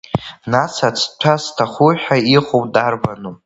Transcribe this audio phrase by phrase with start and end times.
[0.51, 3.33] Нас ацҭәа зҭаху ҳәа иҟоу дарбану?